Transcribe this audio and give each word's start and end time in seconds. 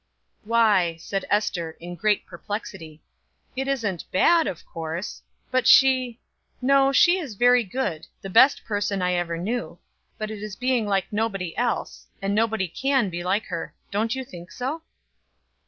"Why," 0.45 0.95
said 0.97 1.25
Ester 1.29 1.77
in 1.79 1.93
great 1.93 2.25
perplexity, 2.25 3.03
"it 3.55 3.67
isn't 3.67 4.09
bad 4.11 4.47
of 4.47 4.65
course. 4.65 5.21
But 5.51 5.67
she 5.67 6.19
no, 6.59 6.91
she 6.91 7.19
is 7.19 7.35
very 7.35 7.63
good, 7.63 8.07
the 8.19 8.27
best 8.31 8.65
person 8.65 9.03
I 9.03 9.13
ever 9.13 9.37
knew; 9.37 9.77
but 10.17 10.31
it 10.31 10.41
is 10.41 10.55
being 10.55 10.87
like 10.87 11.13
nobody 11.13 11.55
else, 11.55 12.07
and 12.19 12.33
nobody 12.33 12.67
can 12.67 13.11
be 13.11 13.23
like 13.23 13.45
her. 13.45 13.75
Don't 13.91 14.15
you 14.15 14.25
think 14.25 14.51
so?" 14.51 14.81